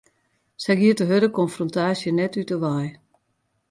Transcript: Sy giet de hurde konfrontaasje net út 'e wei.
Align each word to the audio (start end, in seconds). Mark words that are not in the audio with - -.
Sy 0.63 0.73
giet 0.81 0.99
de 0.99 1.05
hurde 1.09 1.29
konfrontaasje 1.39 2.09
net 2.11 2.37
út 2.41 2.49
'e 2.53 2.57
wei. 2.63 2.87